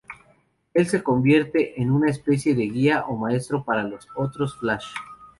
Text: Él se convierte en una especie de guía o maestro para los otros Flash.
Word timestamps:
Él 0.73 0.87
se 0.87 1.03
convierte 1.03 1.79
en 1.79 1.91
una 1.91 2.09
especie 2.09 2.55
de 2.55 2.63
guía 2.63 3.05
o 3.05 3.15
maestro 3.17 3.63
para 3.63 3.83
los 3.83 4.07
otros 4.15 4.57
Flash. 4.57 4.87